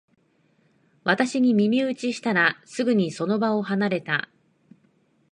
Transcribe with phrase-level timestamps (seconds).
[1.03, 4.29] 私に耳打ちしたら、すぐにその場を離れた